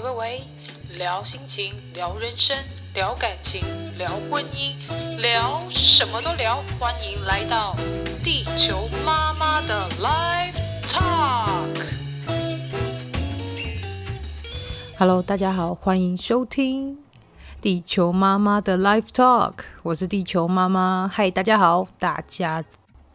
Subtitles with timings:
[0.00, 0.44] 喂喂喂，
[0.96, 2.56] 聊心情，聊人生，
[2.94, 3.64] 聊感情，
[3.96, 4.72] 聊婚姻，
[5.20, 6.62] 聊什么都聊。
[6.78, 7.74] 欢迎来到
[8.22, 10.54] 地球妈妈的 Life
[10.86, 11.84] Talk。
[14.96, 16.98] Hello，大家好，欢迎收听
[17.60, 19.54] 地球妈妈的 Life Talk。
[19.82, 22.62] 我是地球妈妈，嗨，大家好，大家。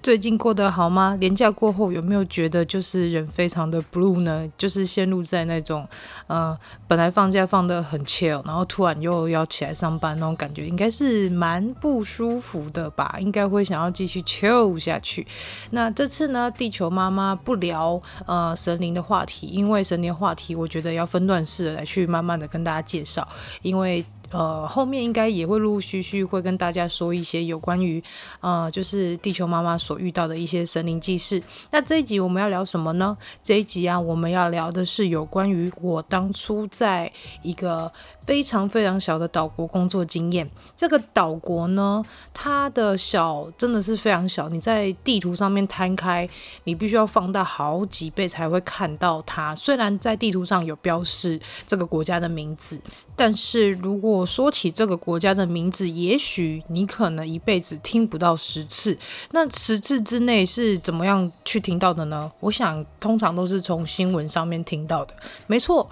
[0.03, 1.15] 最近过得好吗？
[1.21, 4.45] 连假过后有没有觉得就是人非常的 blue 呢？
[4.57, 5.87] 就是陷入在那种，
[6.27, 6.55] 呃，
[6.89, 13.15] 本来放假放得很 chill，然后突然又要起来上班那种感觉，应该是蛮不舒服的吧？
[13.21, 15.25] 应该会想要继续 chill 下去。
[15.69, 23.25] 那这次呢，地球妈妈不聊呃神灵的话题，因为神灵话题我觉得要分段式来去慢慢的跟大家介绍，
[23.61, 24.05] 因为。
[24.31, 28.03] 呃，后面应该也会陆陆续续会跟大家说一些有关于，
[28.39, 31.41] 呃，就是地球妈妈所遇到的一些神灵记事。
[31.71, 33.17] 那这一集我们要聊什么呢？
[33.43, 37.11] 这一集啊，我们要聊的是有关于我当初在
[37.41, 37.91] 一个
[38.25, 40.49] 非常非常小的岛国工作经验。
[40.75, 42.03] 这个岛国呢，
[42.33, 46.27] 它的小真的是非常小，你在地图上面摊开，
[46.63, 49.53] 你必须要放大好几倍才会看到它。
[49.55, 52.81] 虽然在地图上有标示这个国家的名字。
[53.15, 58.97] 但是如果说起这个国家的名字，也许你可能一辈子听不到十次。
[59.31, 62.31] 那十次之内是怎么样去听到的呢？
[62.39, 65.13] 我想通常都是从新闻上面听到的。
[65.47, 65.89] 没错，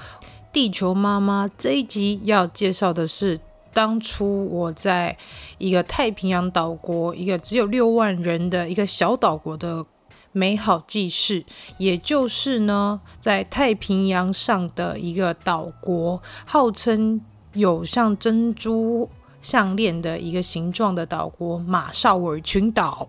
[0.52, 3.40] 地球妈妈这一集要介绍的是
[3.74, 5.18] 当初我在
[5.58, 9.86] 一个太平洋岛国，一个只有六万人的一个小岛国的。
[10.32, 11.46] 美好记事，
[11.78, 17.20] 也就是呢，在太平洋上的一个岛国，号称
[17.54, 19.10] 有像珍珠
[19.42, 23.08] 项链的一个形状的岛国——马绍尔群岛。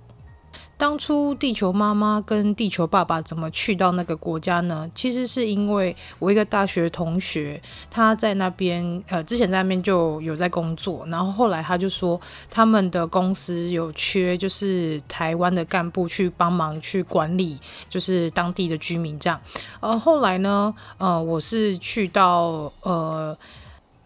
[0.77, 4.91] 当初地球妈妈跟地球爸爸怎么去到那个国家呢？
[4.95, 12.21] 其实是因为我一个大学同学，他在那边呃，之前在那边就有在工作，然后后来他就说
[12.51, 17.59] 他们的公司有缺，就是台湾的干部去帮忙去管理，
[17.89, 19.41] 就是当地的居民这样。
[19.81, 23.37] 呃，后来呢，呃，我是去到呃。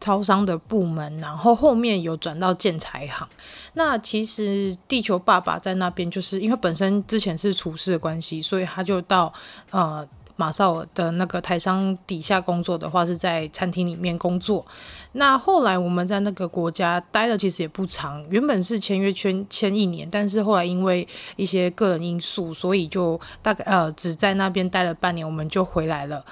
[0.01, 3.29] 超商的部门，然后后面有转到建材行。
[3.75, 9.33] 那其实地球爸爸在那边，就是因为本身之前是厨师的关系，所以他就到
[9.71, 14.65] 呃马绍尔的那个台商底下工作的话，是在餐厅里面工作。
[15.13, 26.23] 那后来我们在那个国家待了，其实也不长，原本是签约签签一年，但是后来因为一些个人因素，所以就大概呃只在那边待了半年，我们就回来了。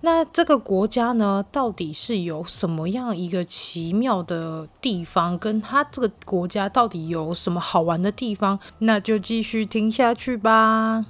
[0.00, 5.36] 那这个国家呢，到底是有什么样一个奇妙的地方？
[5.36, 8.60] 跟它这个国家到底有什么好玩的地方？
[8.78, 11.04] 那就继续听下去吧。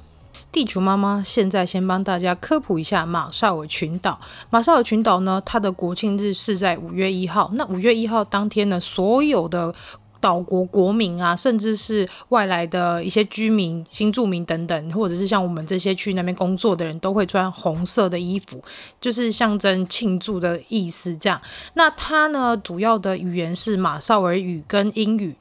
[0.50, 4.18] 地球妈妈现在先帮大家科普一下马绍尔群岛。
[4.48, 7.50] 马绍尔群岛呢，它的国庆日是在五月一号。
[7.52, 9.74] 那五月一号当天呢，所有的
[10.20, 18.62] 岛国国民啊，甚至是外来的一些居民、新住民等等，或者是像我们这些去那边工作的人，都会穿红色的衣服，
[19.00, 21.16] 就是象征庆祝的意思。
[21.16, 21.40] 这样，
[21.74, 25.34] 那它呢，主要的语言是马绍尔语跟英语。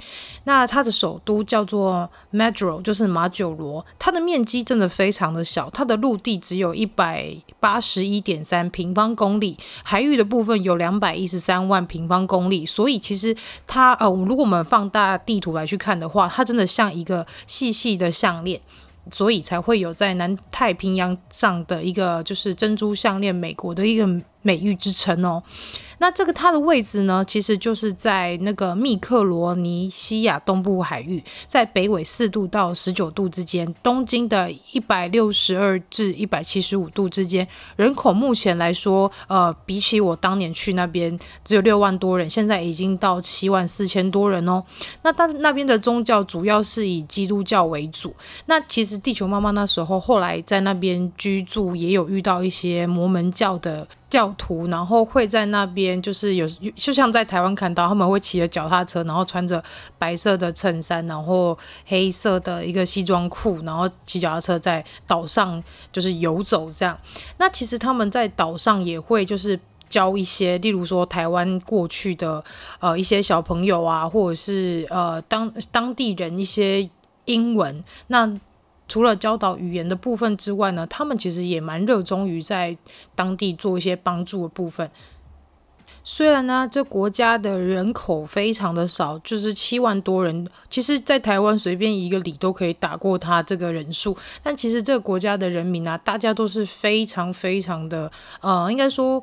[0.43, 3.85] 那它的首都叫做 Majuro，就是马九罗。
[3.99, 12.65] 它的面积真的非常的小，它的陆地只有一百八十一点三平方公里，海域的部分有两百一十三万平方公里。
[12.65, 13.35] 所以其实
[13.65, 18.61] 它呃，如果我们放大地图来去看的话，它真的像一个细细的项链，
[19.11, 24.07] 所以才会有在南太平洋上的一个就是珍珠项链美国的一个
[24.41, 25.41] 美誉之称哦。
[25.99, 37.47] 那这个它的位置呢，其实就是在那个密克罗尼西亚东部海域，在北纬四度到十九度之间，东经的一百六十二至一百七十五度之间。
[37.75, 44.63] 人口目前来说，呃，比起我当年去那边只有六万多人，现在已经到七万四千多人哦。
[45.01, 48.15] 那但那边的宗教主要是以基督教为主。
[48.45, 53.87] 那其实地球妈妈那时候后来在那边居住，也有遇到一些摩门教的。
[54.09, 59.61] 教徒，然后会在那边，就是有，就像在台湾看到，他们会骑着脚踏车，然后穿着
[59.97, 65.61] 白色的衬衫，然后黑色的一个西装裤，然后骑脚踏车在岛上
[65.91, 66.97] 就是游走这样。
[67.37, 69.59] 那其实他们在岛上也会就是
[69.89, 72.41] 教一些，例如说台湾过去的
[72.79, 76.89] 呃一些小朋友啊，或者是呃当当地人一些
[77.25, 78.39] 英文那。
[78.87, 82.77] 除了教导语言的部分之外呢，他们其实也蛮热衷于在
[83.15, 84.89] 当地做一些帮助的部分。
[86.09, 94.15] 虽然呢，这国家的人口非常的少，就是七万多人，其实在台湾随便一个里都可以打过他这个人数。
[94.41, 98.09] 但其实这个国家的人民啊，大家都是非常非常的，
[98.39, 99.21] 呃，应该说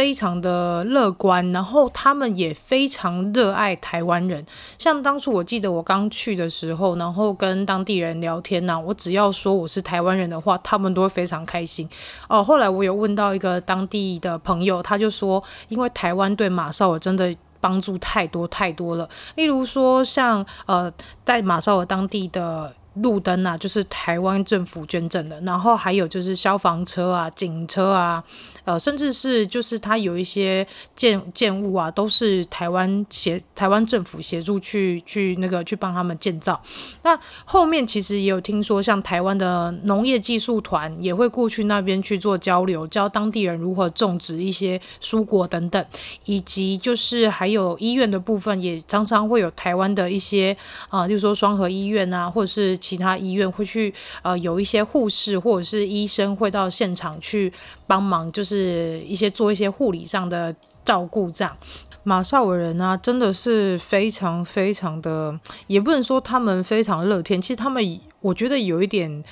[0.00, 4.42] 非常的乐观，然后他们也非常热爱台湾人。
[4.78, 11.86] 像当初我记得我刚去的时候，然后跟当地人聊天呐、我只要说我是台湾人的话，他们都会非常开心。
[12.30, 20.90] 哦，后来我有问到一个当地的朋友，他就说，因为台湾对马绍尔真的帮助太多太多了，例如说像呃，
[21.26, 22.72] 在马绍尔当地的。
[22.94, 28.22] 路灯啊，就是台湾政府捐赠的，然后还有就是消防车啊、警车啊。
[28.70, 30.64] 呃，甚至是就是他有一些
[30.94, 36.60] 建建物啊，都是台湾协台湾政府协助去去那个去帮他们建造。
[37.02, 45.84] 那后面其实也有听说，像台湾的农业技术团也会过去那边去做交流，教当地人如何种植一些蔬果等等，
[46.26, 50.56] 以及就是还有医院的部分，也常常会有台湾的一些
[50.88, 53.92] 啊，就是说双和医院啊，或者是其他医院会去
[54.22, 57.52] 呃有一些护士或者是医生会到现场去
[57.90, 59.00] 帮忙，就是。
[59.10, 60.54] 一些做一些护理上的
[60.84, 61.56] 照顾，这样
[62.04, 69.24] 马绍尔人啊，真的是非常非常的，也不能说他们非常乐天，其实他们我觉得有一点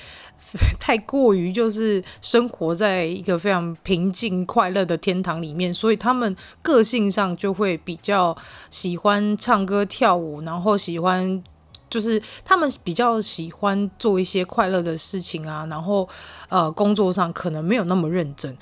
[0.79, 8.35] 太过于就是生活在一个非常平静快乐的天堂里面，所以他们个性上就会比较
[8.69, 11.41] 喜欢唱歌跳舞，然后喜欢
[11.89, 16.07] 就是他们比较喜欢做一些快乐的事情啊，然后
[16.47, 18.55] 呃工作上可能没有那么认真。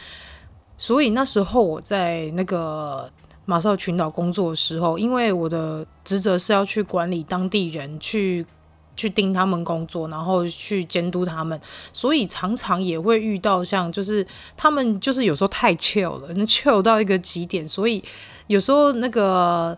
[0.78, 3.12] 所以那时候我在那个
[3.46, 8.46] 马绍群岛工作的时候，因为我的职责是要去管理当地人，去
[8.96, 11.60] 去盯他们工作，然后去监督他们，
[11.92, 14.26] 所以常常也会遇到像就是
[14.56, 18.04] 他们就是有时候太 chill 了，那 chill 到一个极点，所以
[18.48, 19.78] 有时候那个。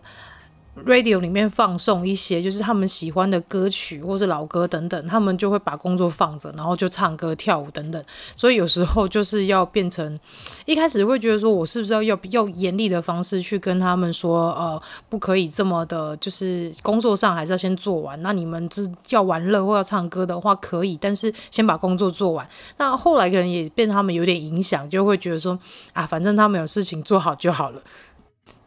[0.86, 8.02] Radio 里面放送一些就是他们喜欢的歌曲或是老歌等等，他们就会把工作放着，然后就唱歌跳舞等等。
[8.34, 10.18] 所以有时候就是要变成
[10.64, 18.20] 一开始会觉得说，我是不是要要要严厉的方式去跟他们说，呃，不可以这么的，就是工作上还是要先做完。
[18.22, 22.48] 那你们是要玩乐或要唱歌的话可以，但是先把工作做完。
[22.78, 25.58] 那后来可能也被他们有点影响，就会觉得说，
[25.92, 27.82] 啊，反正他们有事情做好就好了。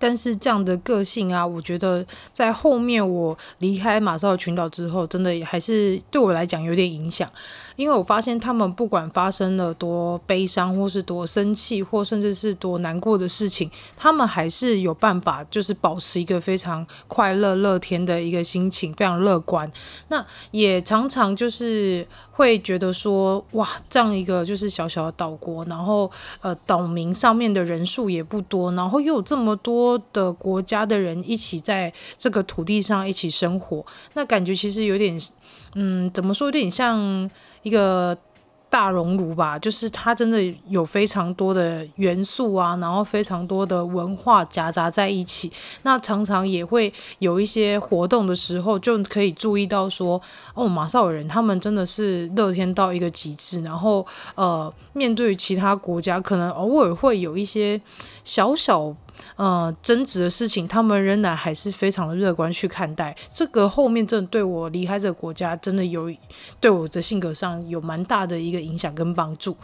[0.03, 7.31] 但是这样的个性啊，我觉得在后面我离开马绍尔群岛之后，真的还是对我来讲有点影响。
[7.75, 19.71] 因为我发现他们不管发生了多悲伤，或是多生气，或甚至是多难过的事情，他们还是有办法，就是保持一个非常快乐、乐天的一个心情，非常乐观。
[20.07, 26.09] 那也常常就是会觉得说，哇，这样一个就是小小的岛国，然后
[26.41, 29.73] 呃，岛民上面的人数也不多，然后又有这么多。
[30.11, 33.83] 的国家的人一起在这个土地上一起生活，
[34.13, 35.19] 那感觉其实有点，
[35.75, 37.29] 嗯，怎么说，有点像
[37.63, 38.15] 一个
[38.69, 39.57] 大熔炉吧。
[39.57, 45.51] 就是它真的有非常多的元素啊，然后非常多的文化夹杂在一起。
[45.81, 50.21] 那常常也会有一些活动的时候，就可以注意到说，
[50.53, 53.61] 哦，马绍尔人他们真的是乐天到一个极致。
[53.61, 54.05] 然后，
[54.35, 57.79] 呃，面对其他国家，可能偶尔会有一些
[58.23, 58.95] 小小。
[59.35, 63.15] 呃，争执的事情，他们仍然还是非常的乐观去看待。
[63.33, 66.11] 这个后面真的对我离开这个国家，真的有
[66.59, 69.55] 对我的性格上有蛮大的一个影响跟帮助。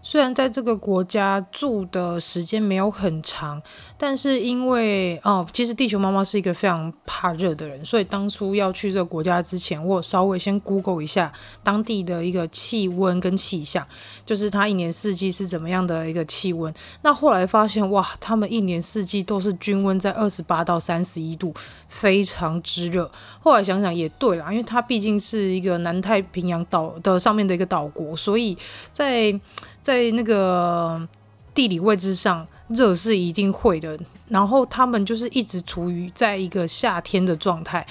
[0.00, 3.60] 虽然在这个国家住的时间没有很长，
[3.98, 11.30] 但是因为哦，其实地球妈妈是一个非常怕热的人，所以当初要去这个国家之前，我稍微先 Google 一下
[11.62, 13.86] 当地的一个气温跟气象，
[14.24, 16.72] 就是它一年四季是怎么样的一个气温。
[17.02, 21.54] 那后来发现哇，他们一年四四季都是均温在二十八到三十一度，
[21.88, 23.08] 非常之热。
[23.38, 28.58] 后来想想也对啦，因为它毕竟是一个南太平洋岛的上面的一个岛国，所以
[28.92, 29.32] 在
[29.80, 31.00] 在那个
[31.54, 33.96] 地理位置上，热是一定会的。
[34.26, 37.86] 然后他们就是一直处于在一个夏天的状态，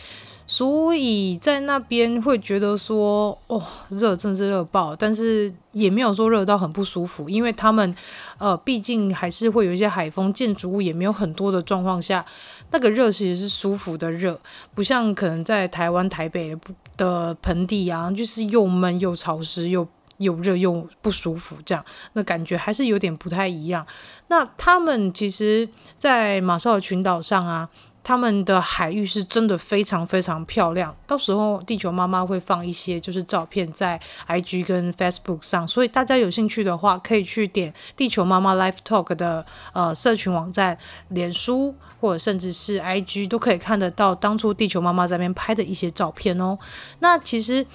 [0.48, 7.94] 所以在那边会觉得说，哦，热真是热爆，但是也没有说热到很不舒服，因为他们
[8.38, 12.26] 呃，毕竟还是会有一些海风，建筑物也没有很多的状况下，
[12.72, 14.40] 那个热其实是舒服的热，
[14.74, 16.58] 不像可能在台湾台北
[16.96, 19.88] 的盆地啊，就是又闷又潮湿又。
[20.18, 23.86] 又热又不舒服，这样那感觉还是有点不太一样。
[24.30, 27.70] 那他们其实，在马绍尔群岛上啊，
[28.08, 30.96] 他们的海域是真的非常非常漂亮。
[31.06, 34.00] 到时候地球妈妈会放一些就是照片在
[34.30, 40.78] IG 跟 Facebook 上，所以大家有兴趣的话，可以去点地球妈妈 Life Talk 的呃社群网站、
[41.10, 46.58] 脸书或者甚至是 IG 都可以看得到当初地球妈妈在那边拍的一些照片哦。
[47.00, 47.66] 那其实。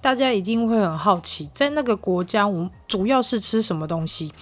[0.00, 4.32] 大家一定会很好奇，在那个国家，我们主要是吃什么东西？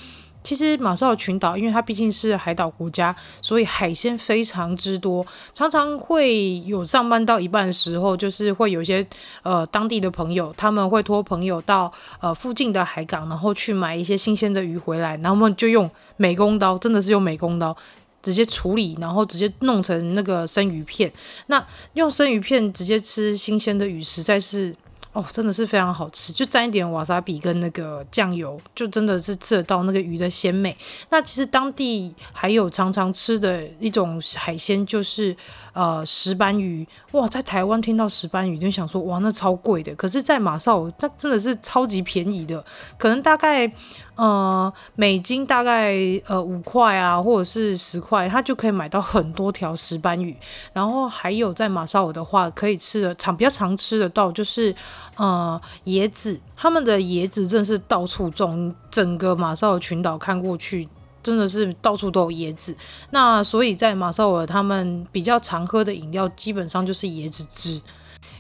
[0.46, 9.04] 其实马绍尔群岛，因为它毕竟是海岛国家，所以海鲜非常之多，常常会有上班到一半的时候，就是会有一些
[9.42, 17.76] 呃当地的朋友，他们会托朋友到呃附近的海港，然后去买一些新鲜的鱼回来，然后们就用美工刀，真的是用美工刀。
[18.22, 21.12] 直接处理，然后直接弄成那个生鱼片。
[21.46, 24.74] 那用生鱼片直接吃新鲜的鱼，实在是
[25.16, 26.30] 哦，真的是非常好吃。
[26.30, 30.76] 就沾一点瓦萨比跟那个酱油，就真的是吃得到那个鱼的鲜美。
[31.08, 35.34] 那其实当地还有常常吃的一种海鲜，就是
[35.72, 36.86] 呃石斑鱼。
[37.12, 39.94] 哇，在台湾听到石斑鱼就想说哇，那超贵的。
[39.94, 42.62] 可是，在马绍，那真的是超级便宜的，
[42.98, 43.72] 可能大概。
[44.16, 45.94] 呃，美金大概
[46.26, 50.34] 呃五块啊，或者是十块，它就可以买到很多条石斑鱼。
[50.72, 54.74] 然后还有在马绍尔的话，可以吃的常比较常吃得到就是
[55.16, 60.88] 呃椰子，他们的椰子真的是到处种，整个马绍尔群岛看过去
[61.22, 62.74] 真的是到处都有椰子。
[63.10, 67.80] 那所以在马绍尔，他们比较常喝的饮料基本上就是椰子汁。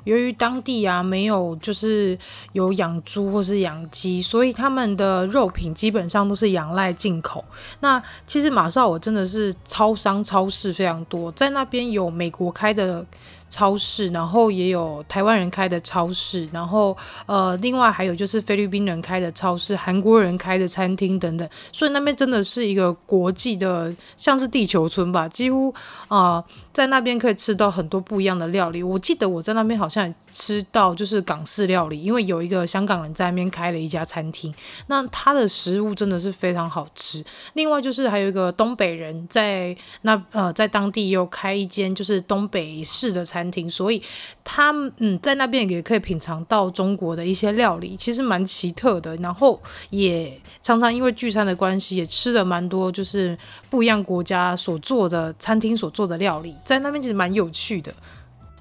[0.06, 2.18] 由于当地啊没有就是
[2.52, 7.44] 有养猪或是养鸡，所以他们的肉品基本上都是仰赖进口。
[7.80, 13.04] 那其实马绍尔真的是超商超市非常多，在那边有美国开的。
[13.48, 25.72] 超市，然后也有台湾人开的超市，然后呃，另外还有就是菲律宾人开的超市，韩国人开的餐厅等等，所以那边真的是一个国际的，像是地球村吧，几乎
[26.08, 28.82] 啊、在那边可以吃到很多不一样的料理。
[28.82, 34.52] 我记得我在那边好像吃到就是港式料理，因为有一个香港人在那边开了一家餐厅，
[34.88, 37.24] 那他的食物真的是非常好吃。
[37.54, 43.35] 另外就是还有一个东北人在那呃，在当地又开一间就是东北式的餐。
[43.36, 44.02] 餐厅，所以
[44.42, 49.14] 他嗯，在那边也可以品尝到中国的一些料理，其实蛮奇特的。
[49.16, 53.36] 然后也常常因为聚餐的关系，也吃了蛮多就是
[53.68, 57.92] 不一样国家所做的餐厅所做的料理，在那边其实蛮有趣的。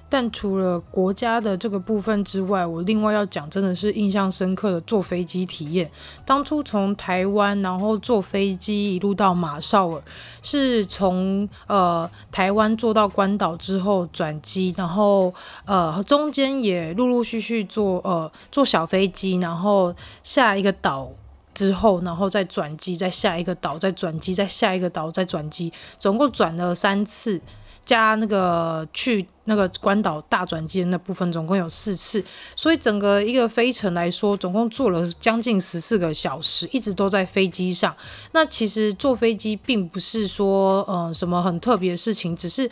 [0.08, 5.90] 但除了国家的这个部分之外，我另外要讲，真的是印象深刻的坐飞机体验。
[6.24, 10.02] 当初从台湾，然后坐飞机一路到马绍尔，
[10.42, 15.34] 是从呃台湾坐到关岛之后转机，然后
[15.64, 21.10] 呃中间也陆陆续续坐呃坐小飞机，然后下一个岛
[21.52, 27.42] 之后，然后再转机，再下一个岛，再转机，再下一个岛，再转机，总共转了三次。
[27.86, 32.22] 加那个去那个关岛大转机的那部分，总共有四次，
[32.54, 37.96] 所以整个一个飞程来说，总共坐了将近十四个小时，一直都在飞机上。
[38.32, 42.70] 那其实坐飞机并不是说，嗯、什么很特别的事情，只是。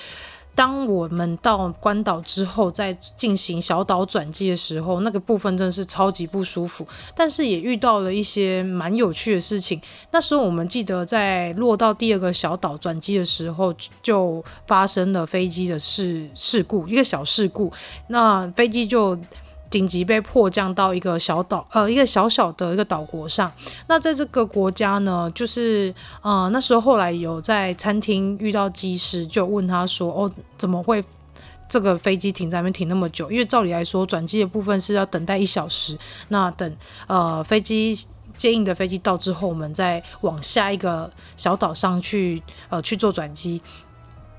[0.54, 9.80] 当我们到关岛之后，再进行小岛转机的时候，那个部分真的是超级不舒服，但是也遇到了一些蛮有趣的事情。
[10.10, 17.72] 那时候我们记得在落到第二个小岛转机的时候，就发生了飞机的事事故，一个小事故，
[18.08, 19.18] 那飞机就。
[19.74, 23.50] 紧急被迫降到一个小岛，呃，一个小小的一个岛国上。
[23.88, 31.02] 那在这个国家呢，就是，呃，那时候后来有在餐厅遇到机师，就问他说：“哦，怎么会
[31.68, 33.28] 这个飞机停在那边停那么久？
[33.32, 35.98] 因为照理来说，转机的部分是要等待一小时。
[36.28, 36.76] 那等
[37.08, 37.92] 呃飞机
[38.36, 43.60] 接应的飞机到之后，我们再往下一个小岛上去，呃，去做转机。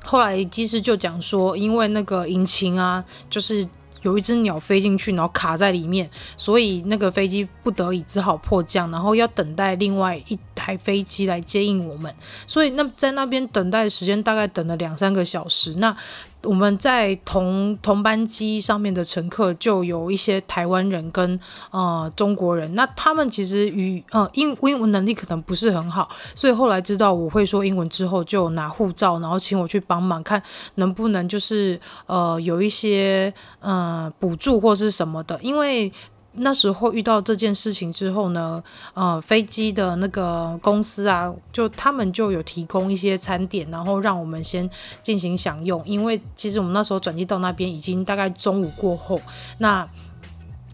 [0.05, 3.67] 后来机师就讲说，因为那个引擎啊，就是。
[4.05, 6.07] 有一只鸟飞进去，然后卡在里面，
[6.37, 12.13] 所以那个飞机不得已只好迫降，然后要等待另外一台飞机来接应我们。
[12.45, 15.73] 所以那在那边等待的时间大概等了两三个小时。
[15.77, 15.97] 那
[16.45, 21.39] 我们在同同班机上面的乘客就有一些台湾人跟
[21.71, 30.41] 呃中国人，那他们其实语呃英英文能力可能不是很好，所以后来知道我会说英文之后，就拿护照，然后请我去帮忙看
[30.75, 35.91] 能不能就是呃有一些呃补助或是什么的，因为。
[36.37, 38.63] 那时候遇到这件事情之后呢，
[38.93, 44.69] 呃，飞机的那个公司啊，就他们就有提供一些餐点，然后让我们先
[45.01, 45.81] 进行享用。
[45.85, 49.21] 因为其实我们那时候转机到那边已经大概中午过后，
[49.59, 49.87] 那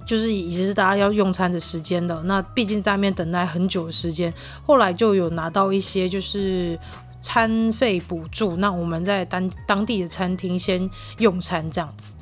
[0.07, 2.21] 就是已经是大家要用餐的时间了。
[2.23, 4.33] 那毕竟在那边等待很久的时间，
[4.65, 6.77] 后来就有拿到一些就是
[7.21, 10.89] 餐费补助，那我们在当当地的餐厅先
[11.19, 12.15] 用餐这样子。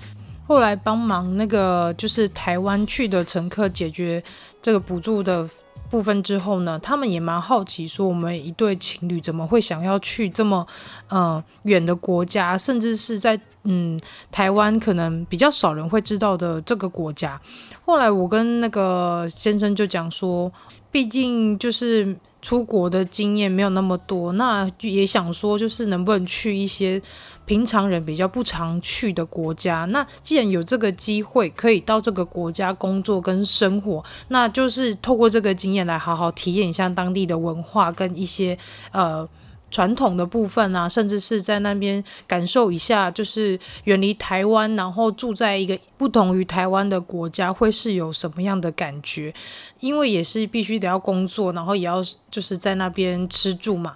[0.50, 4.22] 后来帮忙那个就是台湾去的乘客解决
[4.64, 5.48] 这个补助的
[5.92, 10.66] 部分之后呢，他们也蛮好奇，说我们一对情侣怎么会想要去这么
[11.08, 14.00] 呃远的国家，甚至是在嗯
[14.32, 17.40] 台湾可能比较少人会知道的这个国家。
[17.86, 20.52] 后来我跟那个先生就讲说，
[20.92, 27.02] 毕竟就是出国的经验没有那么多，那也想说，就是能不能去一些
[27.46, 29.86] 平常人比较不常去的国家。
[29.86, 38.58] 那既然有这个机会可以到这个国家工作跟生活，那就是透过这个经验来好好体验一下当地的文化跟一些
[38.92, 39.28] 呃。
[39.72, 49.34] 传统的部分啊，甚至是在那边感受一下，就是远离台湾，然后住在一个不同于台湾的国家，会是有什么样的感觉？
[49.80, 53.96] 因为也是必须得要工作，然后也要就是在那边吃住嘛。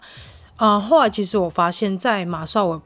[0.58, 2.82] 啊、后来其实我发现，在马绍尔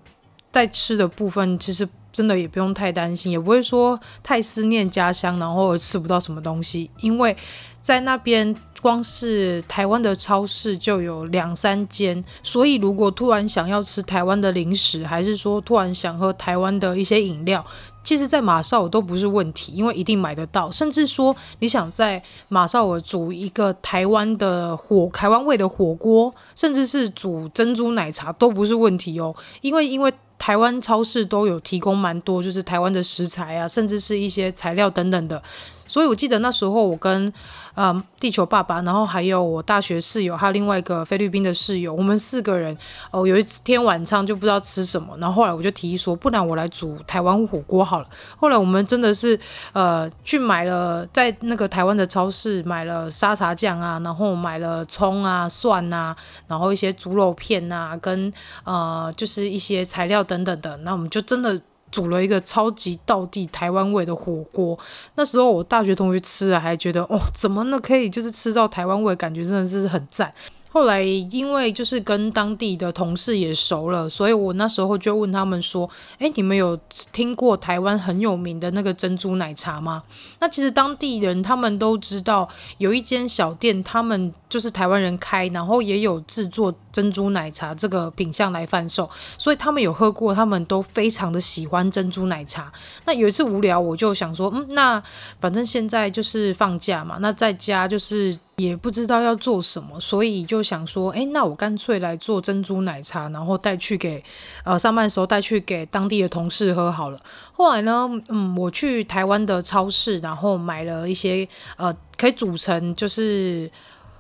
[0.51, 7.35] 在吃的部分，其实真的也不用太担心，也不会说太思念家乡，然后吃不到什么东西，因为
[7.81, 8.55] 在那边。
[8.81, 17.65] 光是台湾的超市就有两三间，所以如果突然想要吃台湾的零食，还是说突然想喝台湾的一些饮料，
[18.03, 20.71] 其实，在马绍尔都不是问题，因为一定买得到。
[20.71, 35.41] 甚至说你想在马绍尔煮一个台湾的火、台湾味的火锅，甚至是煮珍珠奶茶都不是问题哦，因为因为台湾超市都有提供蛮多，就是台湾的食材啊，甚至是一些材料等等的。
[35.87, 37.31] 所以我记得那时候我跟
[37.75, 42.75] 嗯地球爸爸，然后还有我大学室友，还有另外一个菲律宾的室友，我们四个人
[43.11, 48.07] 哦，有一天晚上就不知道吃什么，然后后来我就提议说，不然我来煮台湾火锅好了。
[48.37, 49.39] 后来我们真的是
[49.73, 56.15] 呃去买了，在那个台湾的超市买了沙茶酱啊，然后买了葱啊、蒜啊，
[56.47, 61.61] 然后一些猪肉片啊，跟呃就是一些材料等等的，那我们就真的。
[61.97, 64.77] 煮了一个超级道地台湾味的火锅，
[65.15, 70.31] 那时候我大学同学吃了还觉得哦，怎么呢可以就是吃到台湾味，感觉真的是很赞。
[70.77, 76.79] 后来因为就是跟当地的同事也熟了，所以我那时候就问他们说：“诶，你们有
[77.11, 80.03] 听过台湾很有名的那个珍珠奶茶吗？”
[80.39, 92.71] 那其实当地人他们都知道有一间小店，他们就是台湾人开，然后也有制作珍珠奶茶这个品相来贩售，所以他们有喝过，他们都非常的喜欢珍珠奶茶。
[93.05, 95.01] 那有一次无聊，我就想说：“嗯，那
[95.39, 104.23] 反正现在就是放假嘛，那在家就是。”也不知道要做什么，所以就想说，诶，那我干脆来做珍珠奶茶，然后带去给，
[104.63, 107.21] 呃，上班的时候带去给当地的同事喝好了。
[107.53, 113.69] 后来呢，嗯，我去台湾的超市，然后买了一些，呃，可以组成就是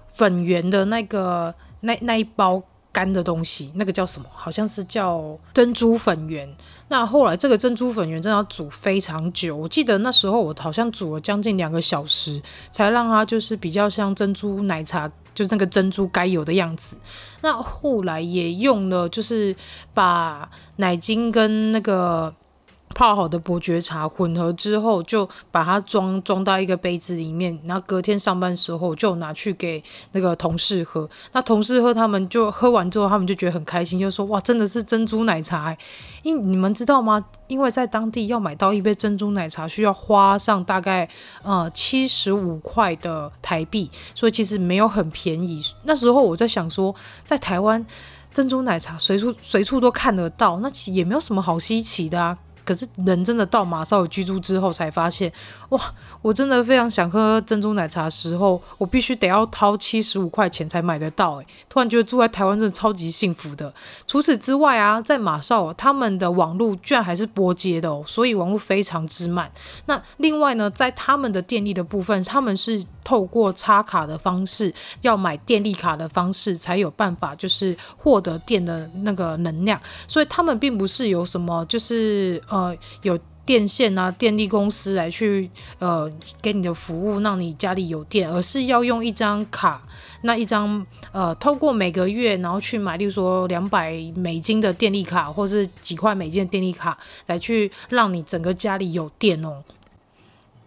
[0.07, 2.61] 粉圆的那个那那一包。
[2.97, 4.25] 干的东西，那个叫什么？
[4.33, 6.49] 好像是叫珍珠粉圆。
[6.87, 16.97] 那后来这个珍珠粉圆真的要煮非常久，我记得那时候我好像煮了将近两个小时，才让它就是比较像珍珠奶茶，就是那个珍珠该有的样子。
[17.41, 19.55] 那后来也用了，就是
[19.93, 22.33] 把奶精跟那个。
[22.95, 31.07] 泡好的伯爵茶混合之后，就把它装装到一个杯子里面，然后隔天上班时候就拿去给那个同事喝。
[31.31, 35.77] 那同事喝，他们就喝完之后，他们就觉得很开心，就说：“哇，真的是珍珠奶茶欸！”
[36.23, 37.23] 因你们知道吗？
[37.47, 41.07] 因为在当地要买到一杯珍珠奶茶，需要花上大概
[41.43, 45.61] 呃七十五块的台币，所以其实没有很便宜。
[45.83, 47.85] 那时候我在想说，在台湾
[48.33, 52.37] 珍珠奶茶随处随处都看得到，那其也没有什么好稀奇的啊。
[52.67, 55.31] 可是人真的到马绍尔居住之后，才发现
[55.69, 55.79] 哇，
[56.21, 61.35] 我真的非常想喝珍珠奶茶时候，我必须得要掏七十五块钱才买得到。
[61.35, 63.73] 诶，突然觉得住在台湾真的超级幸福的。
[64.05, 69.49] 除此之外啊，在马绍尔他们的网络居然还是波接的哦，所以网络非常之慢。
[69.85, 79.79] 那另外呢，在他们的电力的部分，他们是透过插卡的方式，要买电力卡的方式才有办法，就是获得电的那个能量。
[80.05, 82.43] 所以他们并不是有什么，就是。
[82.57, 89.81] 呃有电线啊，电力公司来去呃给你的服务，让你家里有电，而是要用一张卡，
[90.23, 99.63] 那一张呃，透过每个月然后去买，例如说两百美金的电力卡，或是几块美金的电力卡，来去让你整个家里有电哦。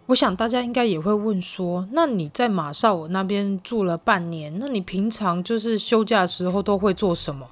[0.07, 7.47] 我想大家应该也会问说，那你在马绍尔那边住了半年，那你平常就是休假时候都会做什么？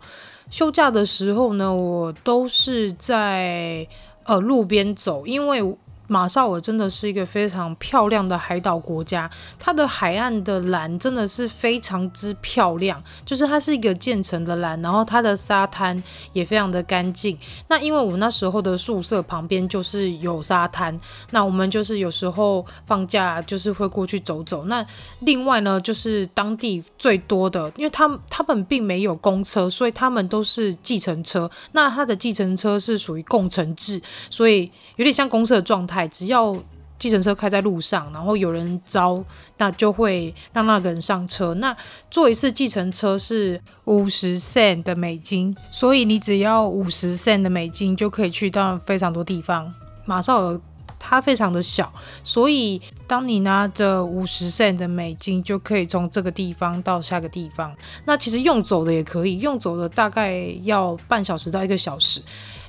[0.50, 3.86] 休假的时候呢，我都是在。
[4.28, 5.76] 呃，路边走，因为。
[6.08, 17.38] 马绍尔真的是一个非常漂亮的海岛国家，它的海岸的蓝真的是非常之漂亮，就是它是一个建成的蓝，然后它的沙滩也非常的干净。
[17.68, 20.98] 那因为我那时候的宿舍旁边就是有沙滩，
[21.30, 24.64] 那我们就是有时候放假就是会过去走走。
[24.64, 24.84] 那
[25.20, 31.50] 另外呢，就是当地最多的，因为他他们并没有公车，所以他们都是计程车。
[31.72, 35.97] 那它的计程车是属于共乘制，所以有点像公车的状态。
[36.06, 36.54] 只要
[36.98, 39.24] 计程车开在路上，然后有人招，
[39.56, 41.54] 那就会让那个人上车。
[41.54, 41.76] 那
[42.10, 49.72] 坐一次计程车是五十 cent 的美金，所以你只要五十 cent 的美金就可以去到非常多地方。
[50.04, 50.60] 马绍尔
[50.98, 57.74] 它非常的小，所以当你拿着五十 c 的美金，就可以从这个地方到下个地方。
[58.04, 62.20] 那其实用走的也可以，用走的大概要半小时到一个小时。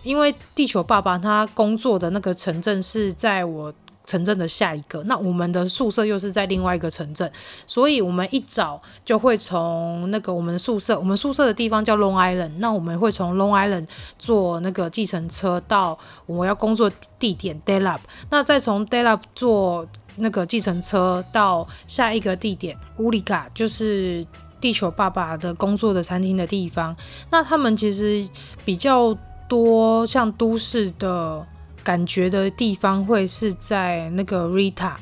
[0.02, 3.74] 因为地球爸爸他工作的那个城镇是在我
[4.10, 7.32] 城镇的下一个，那我们的宿舍又是在另外一个城镇，
[7.68, 15.96] 所以我们一早就会从那个我们的宿舍，我们宿舍的地方叫 Long Island，那我们会从 Long Island 坐那个计程车到
[16.26, 18.00] 我们要工作地点 Delap，
[18.32, 24.26] 那再从 Delap 坐那个计程车到下一个地点 Ulica，就是
[24.60, 26.98] 地球爸爸的工作的餐厅的地方。
[27.30, 28.28] 那他们其实
[28.66, 29.16] 比较
[29.48, 31.46] 多像都市的。
[31.90, 34.94] 感觉的地方会是在那个 Rita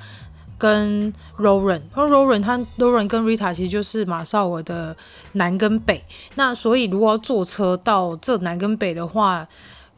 [0.58, 4.96] 跟 Roran，而 Roran 他 Roran 跟 Rita 其实就是马绍尔的
[5.34, 6.02] 南跟北。
[6.36, 9.46] 那所以如果要坐车到这南跟北的话，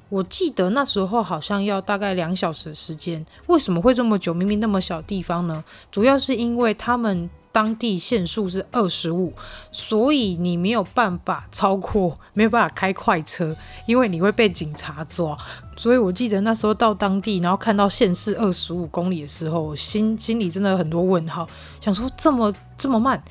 [0.09, 3.23] 我记得那时候好像要大概两小时的时间。
[3.45, 4.33] 为什么会这么久？
[4.33, 5.63] 明明那么小地方呢？
[5.91, 7.29] 主要是因为他们。
[7.51, 9.33] 当地限速是二十五，
[9.71, 13.55] 所以你没有办法超过，没有办法开快车，
[13.87, 15.35] 因为你会被警察抓。
[15.75, 21.47] 所以我记得那时候到当地，然后看到限速二十五公里的时候，心心里真的很多问号，
[21.81, 23.21] 想说这么这么慢，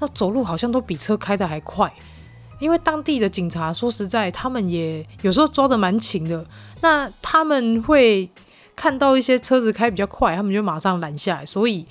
[0.00, 1.92] 那走路好像都比车开得还快。
[2.58, 6.42] 因为当地的警察说实在，他们也有时候抓得蛮勤的，
[6.80, 8.30] 那他们会
[8.74, 11.86] 看到一些车子开比较快，他们就马上拦下来，所以。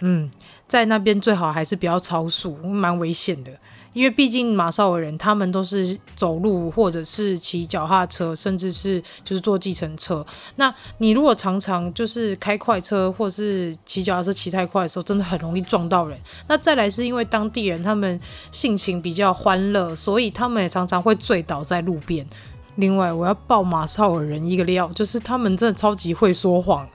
[0.00, 0.30] 嗯，
[0.68, 3.50] 在那边最好还是不要超速，蛮危险的。
[3.92, 10.24] 因为毕竟马绍尔人他们都是走路，或者是骑脚踏车，甚至是就是坐计程车。
[10.56, 16.20] 那你如果常常就是开快车，或是骑脚踏车骑太快的时候，真的很容易撞到人。
[16.46, 22.26] 那再来是因为当地人他们性情比较欢乐，所以他们也常常会醉倒在路边。
[22.74, 26.86] 另外，我要爆马绍尔人一个料，就是他们真的超级会说谎。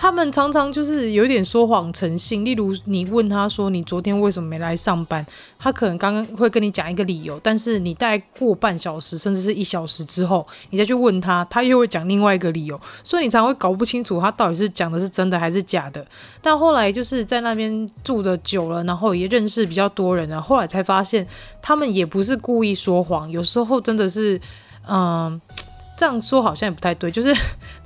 [0.00, 5.24] 他们常常就是有点说谎成性，例如你问他说，你昨天为什么没来上班，
[5.58, 16.02] 他可能刚刚会跟你讲一个理由，但是你待过半小时甚至是一小时之后，你再去问他，他又会讲另外一个理由，所以你常常会搞不清楚他到底是讲的是真的还是假的。
[16.40, 21.26] 但后来就是在那边住的久了，然后也认识比较多人了，后来才发现
[21.60, 24.40] 他们也不是故意说谎，有时候真的是，
[24.88, 25.38] 嗯、
[25.94, 27.36] 这样说好像也不太对，就是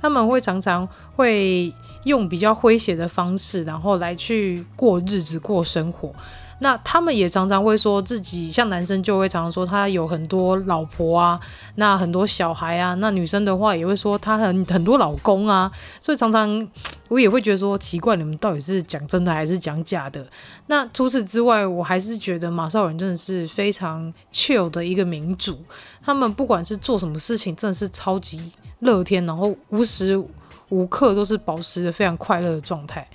[0.01, 1.73] 他们会常常会。
[2.05, 6.11] 用比较诙谐的方式，然后来去过日子、过生活。
[6.59, 11.37] 那他们也常常会说自己，像男生就会常常说他有很多老婆啊，
[11.75, 12.93] 那很多小孩啊。
[12.93, 15.69] 那女生的话也会说他很很多老公啊。
[15.99, 16.65] 所以常常
[17.09, 20.25] 我也会觉得说奇怪，你们到底是讲真的还是讲假的？
[20.67, 25.57] 那除此之外，我还是觉得马绍尔人真的是非常 chill 的一个民族。
[26.01, 28.39] 他们不管是做什么事情，真的是超级
[28.79, 30.23] 乐天，然后无时。
[30.69, 33.07] 无刻都是保持着非常快乐的状态，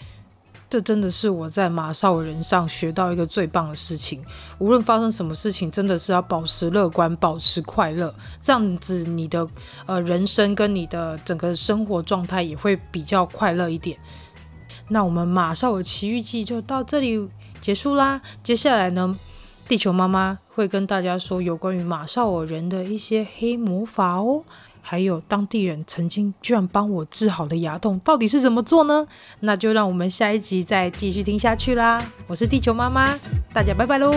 [0.69, 4.25] 这真的是我在马绍尔人上学到一个最棒的事情。
[4.59, 9.49] 无论发生什么事情，真的是要保持乐观，保持快乐，这样子你的
[9.87, 13.99] 呃人生跟你的整个生活状态也会比较快乐一点。
[14.89, 17.29] 那我们马绍尔奇遇记就到这里
[17.61, 18.21] 结束啦。
[18.43, 19.17] 接下来呢，
[19.67, 24.45] 地球妈妈会跟大家说有关于马绍尔人的一些黑魔法哦。
[24.91, 29.07] 还有当地人曾经居然帮我治好的牙痛，到底是怎么做呢？
[29.39, 32.03] 那就让我们下一集再继续听下去啦！
[32.27, 33.17] 我是地球妈妈，
[33.55, 34.11] 大家拜拜喽。